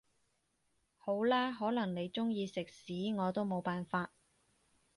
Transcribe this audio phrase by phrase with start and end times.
[0.97, 4.09] 好啦，可能你鍾意食屎我都冇辦法